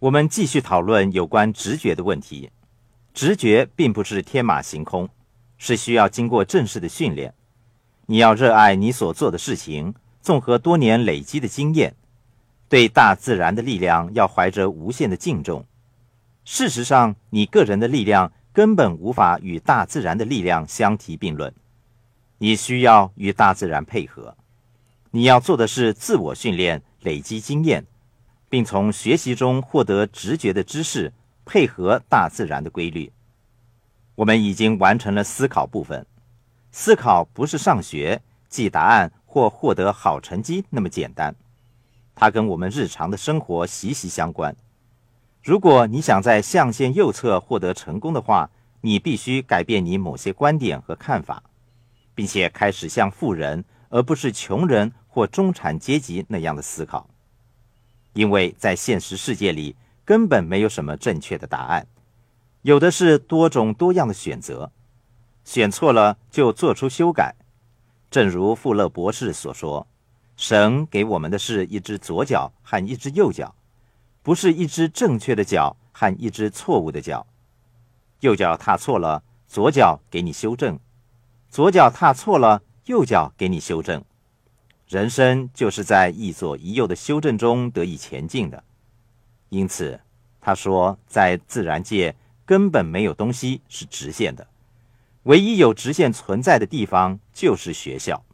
[0.00, 2.50] 我们继续讨论有关直觉的问题。
[3.12, 5.08] 直觉并不是天马行空，
[5.56, 7.34] 是需要经过正式的训练。
[8.06, 9.92] 你要热爱你所做的事情，
[10.22, 11.96] 综合多年累积的经验，
[12.68, 15.64] 对大自然的力量要怀着无限的敬重。
[16.44, 21.52] 事实上，你个人的力量根本无法与大自然的力量相提并论。
[22.38, 24.36] 你需要与大自然配合。
[25.10, 27.84] 你要做的是自我训练，累积经验，
[28.48, 31.12] 并从学习中获得直觉的知识，
[31.44, 33.12] 配合大自然的规律。
[34.14, 36.06] 我们已经完成了思考部分。
[36.72, 41.34] 思考不是上学记答案或获得好成绩那么简单，
[42.14, 44.56] 它跟我们日常的生活息息相关。
[45.42, 51.42] 如果你想在象限右侧获得成功的话，你必须改变你某些观点和看法，
[52.14, 53.64] 并且开始像富人。
[53.90, 57.08] 而不是穷人或中产阶级那样的思考，
[58.12, 61.86] 因为在现实世界里根本没有什么正确的答案，
[62.62, 64.70] 有的是多种多样的选择，
[65.44, 67.34] 选错了就做出修改。
[68.10, 69.86] 正如富勒博士所说
[70.36, 73.54] ：“神给我们的是一只左脚和一只右脚，
[74.22, 77.26] 不是一只正确的脚和一只错误的脚。
[78.20, 80.78] 右脚踏错了，左脚给你修正；
[81.50, 84.02] 左脚踏错了。”右脚给你修正，
[84.88, 88.64] 人生就是在一左一右的修正中得以前进的。
[89.50, 90.00] 因此，
[90.40, 94.46] 他说，在自然界根本没有东西是直线的，
[95.24, 98.24] 唯一有直线存在的地方就是学校。